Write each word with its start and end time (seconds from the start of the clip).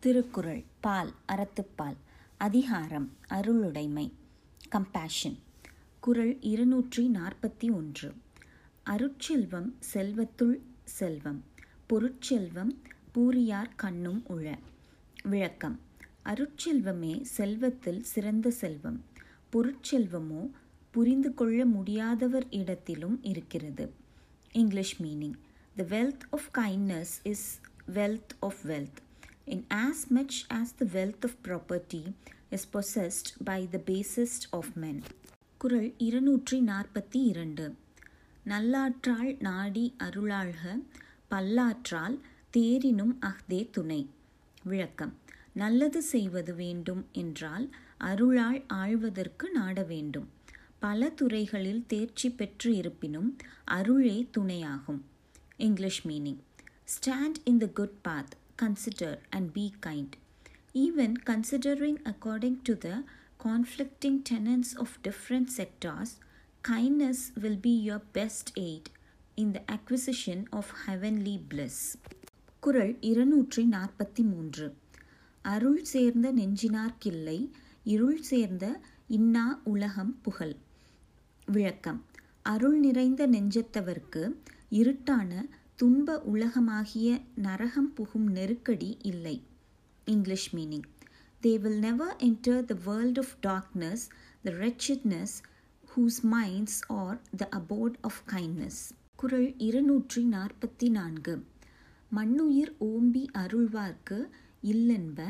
திருக்குறள் 0.00 0.64
பால் 0.80 1.12
அறத்துப்பால் 1.28 1.96
அதிகாரம் 2.36 3.12
அருளுடைமை 3.28 4.12
கம்பேஷன் 4.70 5.38
குறள் 6.00 6.40
இருநூற்றி 6.40 7.08
நாற்பத்தி 7.08 7.72
ஒன்று. 7.72 8.14
அருட்செல்வம் 8.86 9.72
செல்வத்துள் 9.94 10.58
செல்வம் 10.84 11.44
பொருட்செல்வம் 11.88 12.74
பூரியார் 13.14 13.70
கண்ணும் 13.76 14.22
உழ. 14.28 14.58
விளக்கம். 15.22 15.80
அருட்செல்வமே 16.24 17.20
செல்வத்தில் 17.22 18.02
சிறந்த 18.02 18.50
செல்வம். 18.50 19.04
பொருட்செல்வமோ 19.52 20.50
புரிந்து 20.90 21.34
கொள்ள 21.34 21.66
முடியாதவர் 21.66 22.46
இடத்திலும் 22.50 23.22
இருக்கிறது. 23.22 23.92
English 24.52 25.02
meaning. 25.02 25.34
The 25.76 25.84
wealth 25.84 26.26
of 26.30 26.48
kindness 26.52 27.14
is 27.22 27.60
wealth 27.94 28.34
of 28.40 28.62
wealth 28.64 29.06
in 29.50 29.64
as 29.68 30.06
much 30.14 30.34
as 30.48 30.74
the 30.80 30.86
wealth 30.92 31.22
of 31.22 31.30
property 31.42 32.02
is 32.50 32.64
possessed 32.72 33.28
by 33.46 33.68
the 33.72 33.78
basest 33.78 34.44
of 34.52 34.66
men. 34.80 35.02
குரல் 35.58 35.94
இருநூற்றி 35.98 36.60
நாற்பத்தி 36.60 37.22
இரண்டு 37.32 37.76
நல்லாற்றால் 38.46 39.36
நாடி 39.38 39.94
அருளாழ்க 39.98 40.82
பல்லாற்றால் 41.30 42.18
தேரினும் 42.56 43.14
அஃதே 43.20 43.70
துணை. 43.70 44.10
விளக்கம் 44.62 45.14
நல்லது 45.52 46.02
செய்வது 46.02 46.54
வேண்டும் 46.54 47.06
என்றால் 47.12 47.70
அருளால் 47.98 48.64
ஆழ்வதற்கு 48.74 49.50
நாட 49.52 49.82
வேண்டும். 49.82 50.28
பல 50.78 51.08
துறைகளில் 51.10 51.84
தேர்ச்சி 51.86 52.30
பெற்று 52.30 52.76
இருப்பினும் 52.76 53.36
அருளே 53.64 54.28
துணையாகும். 54.38 55.00
English 55.56 56.06
meaning. 56.08 56.42
Stand 56.94 57.40
in 57.44 57.58
the 57.58 57.66
good 57.66 58.02
path 58.02 58.36
consider 58.58 59.18
and 59.32 59.52
be 59.54 59.72
kind. 59.80 60.16
Even 60.72 61.16
considering 61.16 61.98
according 62.04 62.62
to 62.62 62.74
the 62.74 63.04
conflicting 63.38 64.22
tenets 64.22 64.74
of 64.76 64.98
different 65.02 65.50
sectors, 65.50 66.18
kindness 66.68 67.32
will 67.42 67.56
be 67.56 67.82
your 67.82 68.00
best 68.12 68.52
aid 68.56 68.90
in 69.36 69.52
the 69.52 69.62
acquisition 69.70 70.46
of 70.52 70.66
heavenly 70.86 71.38
bliss. 71.48 71.96
குரல் 72.60 72.96
இருநூற்றி 73.00 73.66
நாற்பத்தி 73.66 74.22
மூன்று 74.22 74.74
அருள் 75.42 75.84
சேர்ந்த 75.84 76.32
நெஞ்சினார் 76.32 76.34
நெஞ்சினார்க்கில்லை 76.34 77.50
இருள் 77.84 78.22
சேர்ந்த 78.22 78.80
இன்னா 79.06 79.60
உலகம் 79.64 80.18
புகழ் 80.22 80.56
விளக்கம் 81.46 82.04
அருள் 82.42 82.78
நிறைந்த 82.78 83.28
நெஞ்சத்தவர்க்கு 83.28 84.34
இருட்டான 84.68 85.46
துன்ப 85.78 86.20
உலகமாகிய 86.20 87.20
நரகம் 87.34 87.92
புகும் 87.92 88.26
நெருக்கடி 88.26 88.96
இல்லை. 89.00 89.42
English 90.04 90.56
meaning 90.56 90.86
they 91.42 91.60
will 91.60 91.78
never 91.78 92.16
enter 92.16 92.64
the 92.64 92.76
world 92.84 93.18
of 93.18 93.34
darkness 93.42 94.04
the 94.42 94.50
wretchedness 94.50 95.34
whose 95.84 96.18
minds 96.32 96.80
are 96.86 97.20
the 97.36 97.48
abode 97.48 97.96
of 98.00 98.22
kindness 98.26 98.80
குரல் 99.16 99.58
இருநூற்றி 99.58 100.24
நாற்பத்தி 100.24 100.88
நான்கு 100.88 101.46
மண்ணுயிர் 102.10 102.76
ஓம்பி 102.80 103.26
அருள்வார்க்கு 103.38 104.28
இல்லென்ப 104.62 105.20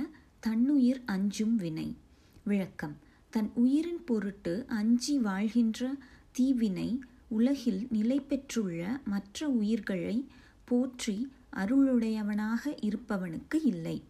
தன்னுயிர் 0.40 1.02
அஞ்சும் 1.04 1.56
வினை. 1.56 1.96
விளக்கம். 2.44 2.96
தன் 3.30 3.50
உயிரின் 3.54 4.04
பொருட்டு 4.04 4.64
அஞ்சி 4.68 5.18
வாழ்கின்ற 5.18 5.94
தீவினை 6.32 7.00
உலகில் 7.28 7.86
நிலை 7.90 8.20
பெற்றுள்ள 8.20 9.00
மற்ற 9.04 9.48
உயிர்களை 9.48 10.28
போற்றி 10.64 11.30
அருளுடையவனாக 11.56 12.62
இருப்பவனுக்கு 12.80 13.58
இல்லை. 13.62 14.02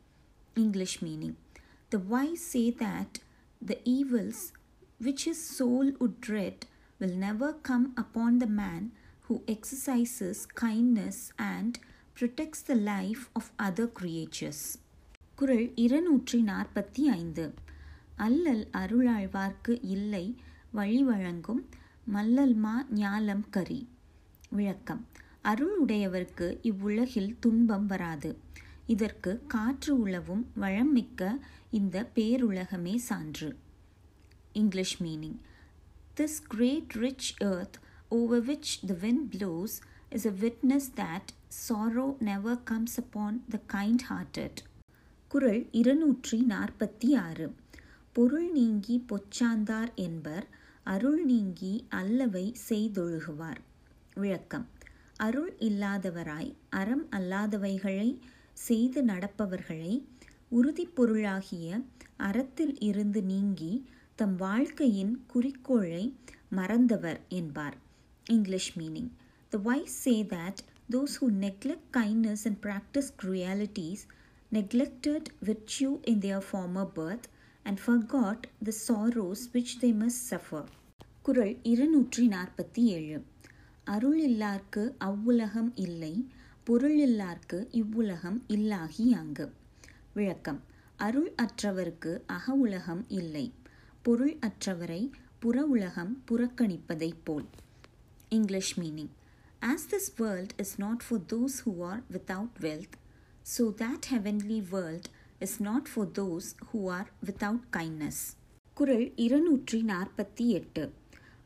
English 0.54 1.04
meaning 1.04 1.34
the 1.88 1.98
wise 1.98 2.46
say 2.48 2.74
that 2.78 3.16
the 3.66 3.76
evils 3.84 4.44
which 5.02 5.26
his 5.26 5.44
soul 5.58 5.90
would 6.00 6.18
dread 6.26 6.64
will 6.98 7.16
never 7.16 7.60
come 7.60 7.94
upon 7.94 8.36
the 8.36 8.46
man 8.46 8.92
who 9.28 9.36
exercises 9.46 10.42
kindness 10.60 11.22
and 11.36 11.78
protects 12.20 12.64
the 12.66 12.74
life 12.74 13.28
of 13.32 13.50
other 13.58 13.92
creatures 14.00 14.64
குரல் 15.34 15.74
இருநூற்றி 15.74 16.42
நாற்பத்தி 16.42 17.02
ஐந்து. 17.02 17.54
அல்லல் 18.16 18.68
அருளாழ்வார்க்கு 18.72 19.78
இல்லை 19.82 20.36
வழி 20.70 21.02
வழங்கும் 21.02 21.66
மல்லல்மா 22.14 22.74
ஞாலம் 22.94 23.42
கரி. 23.50 23.88
விளக்கம். 24.50 25.06
அருள் 25.42 25.84
உடையவர்க்கு 25.86 26.58
இவ்வுலகில் 26.62 27.36
துன்பம் 27.40 27.86
வராது. 27.86 28.30
இதற்கு 28.86 29.42
காற்று 29.46 30.06
உளவும் 30.06 30.46
வளம் 30.54 30.92
மிக்க 30.92 31.38
இந்த 31.70 32.10
பேருலகமே 32.14 32.96
சான்று. 32.96 33.58
English 34.52 35.02
meaning. 35.02 35.38
This 36.16 36.38
great 36.48 36.94
rich 36.94 37.34
earth 37.44 37.78
over 38.08 38.42
which 38.42 38.72
the 38.86 38.96
wind 39.00 39.28
blows 39.30 39.74
is 40.10 40.26
a 40.26 40.30
witness 40.30 40.90
that 40.96 41.30
sorrow 41.68 42.16
never 42.18 42.62
comes 42.62 43.00
upon 43.00 43.44
the 43.48 43.60
kind 43.72 44.06
hearted 44.08 44.60
குரல் 45.28 45.68
இருநூற்றி 45.72 46.44
நாற்பத்தி 46.48 47.16
ஆறு. 47.16 47.54
பொருள் 48.12 48.52
நீங்கி 48.52 49.04
பொச்சாந்தார் 49.08 49.94
என்பர் 49.94 50.46
அருள் 50.92 51.24
நீங்கி 51.24 51.72
அல்லவை 51.88 52.56
செய்தொழுகுவார். 52.68 53.60
விளக்கம். 54.14 54.66
அருள் 55.16 55.52
இல்லாதவராய் 55.58 56.50
அறம் 56.70 57.06
அல்லாதவைகளை 57.10 58.08
செய்து 58.52 59.04
நடப்பவர்களை 59.04 59.94
உறுதிப்பொருளாகிய 60.52 61.68
அறத்தில் 62.16 62.74
இருந்து 62.80 63.22
நீங்கி 63.22 63.72
தம் 64.14 64.36
வாழ்க்கையின் 64.36 65.24
குறிக்கோளை 65.26 66.04
மறந்தவர் 66.50 67.20
என்பார். 67.28 67.76
English 68.26 68.78
meaning 68.78 69.10
the 69.52 69.58
wise 69.58 69.98
say 70.04 70.22
that 70.22 70.62
those 70.90 71.16
who 71.20 71.28
neglect 71.40 71.90
kindness 71.92 72.44
and 72.44 72.60
practice 72.62 73.12
cruelties 73.22 74.04
neglected 74.52 75.30
virtue 75.44 75.92
in 76.02 76.18
their 76.18 76.48
former 76.52 76.90
birth 76.96 77.28
and 77.62 77.80
forgot 77.86 78.44
the 78.64 78.72
sorrows 78.88 79.44
which 79.52 79.76
they 79.80 79.90
must 80.02 80.20
suffer 80.30 80.68
குரல் 81.28 81.58
இருநூற்றி 81.62 82.28
நாற்பத்தி 82.28 82.74
ஏழு 82.74 83.24
அருள் 83.84 84.30
இல்லார்க்கு 84.30 84.94
அவ்வுலகம் 84.98 85.72
இல்லை 85.74 86.28
பொருள் 86.64 87.10
இல்லார்க்கு 87.10 87.66
இவ்வுலகம் 87.70 88.44
இல்லாகி 88.46 89.14
அங்கு 89.14 89.52
விளக்கம். 90.14 90.62
அருள் 90.96 91.32
அற்றவர்க்கு 91.42 92.20
அக 92.26 92.52
உலகம் 92.52 93.04
இல்லை 93.08 93.52
பொருள் 94.02 94.38
அற்றவரை 94.38 95.10
புற 95.38 95.64
உலகம் 95.64 96.22
புறக்கணிப்பதைப் 96.30 97.20
போல். 97.24 97.44
English 98.28 98.80
meaning. 98.80 99.10
As 99.60 99.86
this 99.90 100.10
world 100.16 100.52
is 100.56 100.78
not 100.78 101.02
for 101.08 101.20
those 101.32 101.58
who 101.64 101.82
are 101.82 102.02
without 102.12 102.60
wealth 102.60 102.96
so 103.42 103.74
that 103.74 104.00
heavenly 104.10 104.62
world 104.70 105.06
is 105.40 105.60
not 105.60 105.84
for 105.84 106.06
those 106.20 106.54
who 106.72 106.80
are 106.80 107.06
without 107.26 107.60
kindness. 107.72 108.16
குரல் 108.74 109.16
இருநூற்றி 109.16 109.82
நாற்பத்தி 109.82 110.46
எட்டு 110.46 110.92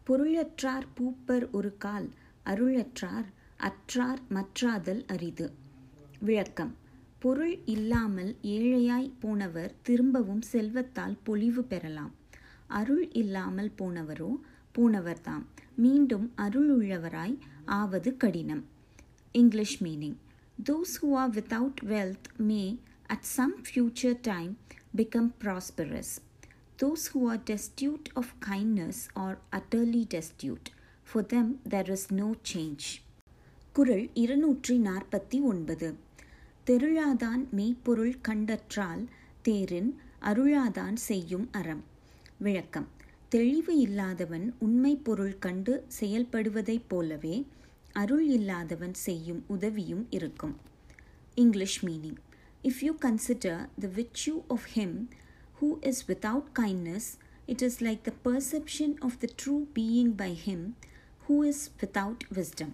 பொருளற்றார் 0.07 0.87
பூப்பர் 0.97 1.51
ஒரு 1.51 1.77
கால் 1.79 2.09
அருளற்றார் 2.47 3.29
அற்றார் 3.57 4.23
மற்றாதல் 4.29 5.07
அரிது. 5.07 5.53
விளக்கம். 6.21 6.75
பொருள் 7.19 7.65
இல்லாமல் 7.65 8.37
ஏழையாய் 8.43 9.13
போனவர் 9.21 9.75
திரும்பவும் 9.83 10.43
செல்வத்தால் 10.53 11.17
பொலிவு 11.23 11.63
பெறலாம். 11.65 12.15
அருள் 12.67 13.11
இல்லாமல் 13.13 13.73
போனவரோ 13.79 14.31
போனவர்தாம். 14.75 15.45
மீண்டும் 15.77 16.33
அருள் 16.37 16.71
உள்ளவராய் 16.79 17.39
ஆவது 17.65 18.17
கடினம். 18.17 18.65
English 19.33 19.85
meaning 19.85 20.19
those 20.71 20.95
who 21.03 21.13
are 21.13 21.31
without 21.31 21.81
wealth 21.85 22.29
may 22.37 22.81
at 23.07 23.29
some 23.37 23.55
future 23.63 24.19
time 24.23 24.59
become 24.97 25.31
prosperous 25.41 26.15
Those 26.83 27.15
who 27.15 27.29
are 27.29 27.43
destitute 27.51 28.17
of 28.17 28.25
kindness 28.47 28.93
are 29.17 29.39
utterly 29.53 30.07
destitute. 30.07 30.65
For 31.05 31.25
them, 31.25 31.57
there 31.69 31.89
is 31.89 31.99
no 32.09 32.33
change. 32.55 33.01
குரல் 33.73 34.11
இருநூற்றி 34.15 34.79
நாற்பத்தி 34.79 35.41
ஒன்பது. 35.41 35.95
தெருளாதான் 36.67 37.49
மெய்ப்பொருள் 37.51 38.19
கண்டற்றால் 38.29 39.07
தேரின் 39.43 39.97
அருளாதான் 40.23 40.95
செய்யும் 40.95 41.49
அறம். 41.53 41.85
விளக்கம். 42.37 42.89
தெளிவு 43.29 43.79
இல்லாதவன் 43.79 44.55
உண்மை 44.59 44.97
பொருள் 44.97 45.39
கண்டு 45.39 45.87
செயல்படுவதைப் 46.01 46.85
போலவே 46.89 47.47
அருள் 47.93 48.27
இல்லாதவன் 48.27 48.95
செய்யும் 48.95 49.45
உதவியும் 49.47 50.07
இருக்கும். 50.11 50.57
English 51.35 51.85
meaning 51.85 52.17
if 52.63 52.81
you 52.81 52.95
consider 52.95 53.69
the 53.81 53.89
virtue 53.95 54.43
of 54.49 54.69
him 54.75 55.09
who 55.63 55.69
is 55.81 56.11
without 56.11 56.49
kindness, 56.59 57.05
it 57.47 57.63
is 57.63 57.85
like 57.85 58.01
the 58.07 58.13
perception 58.25 58.95
of 58.99 59.19
the 59.19 59.27
true 59.41 59.55
being 59.75 60.13
by 60.17 60.39
him 60.47 60.61
who 61.27 61.47
is 61.47 61.71
without 61.81 62.23
wisdom 62.35 62.73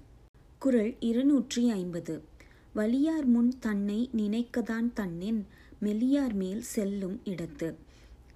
குரல் 0.58 0.94
இருநூற்றி 1.00 1.70
ஐம்பது. 1.70 2.22
வலியார் 2.74 3.24
முன் 3.24 3.58
தன்னை 3.58 4.10
நினைக்கதான் 4.16 4.88
தன்னின் 4.94 5.46
மெலியார் 5.82 6.32
மேல் 6.32 6.62
செல்லும் 6.62 7.20
இடத்து. 7.24 7.74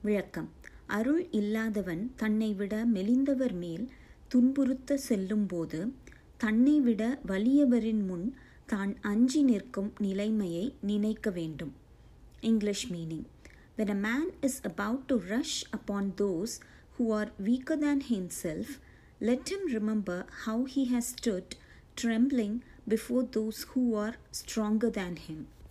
விளக்கம். 0.02 0.50
அருள் 0.86 1.30
இல்லாதவன் 1.30 2.12
தன்னை 2.16 2.52
விட 2.52 2.84
மெலிந்தவர் 2.86 3.54
மேல் 3.54 3.90
துன்புறுத்த 4.34 4.94
செல்லும்போது 4.94 5.92
தன்னை 6.36 6.80
விட 6.80 7.18
வலியவரின் 7.26 8.06
முன் 8.06 8.34
தான் 8.66 8.96
அஞ்சி 9.00 9.42
நிற்கும் 9.42 9.92
நிலைமையை 9.98 10.74
நினைக்க 10.82 11.30
வேண்டும். 11.30 11.72
English 12.40 12.92
meaning. 12.92 13.26
When 13.76 13.88
a 13.88 13.94
man 13.94 14.32
is 14.42 14.60
about 14.64 15.08
to 15.08 15.16
rush 15.18 15.64
upon 15.72 16.12
those 16.16 16.60
who 16.98 17.10
are 17.10 17.30
weaker 17.38 17.74
than 17.74 18.02
himself, 18.02 18.78
let 19.18 19.50
him 19.50 19.66
remember 19.72 20.26
how 20.44 20.64
he 20.64 20.84
has 20.86 21.06
stood 21.08 21.56
trembling 21.96 22.62
before 22.86 23.22
those 23.22 23.62
who 23.70 23.94
are 23.94 24.16
stronger 24.30 24.90
than 24.90 25.16
him. 25.16 25.46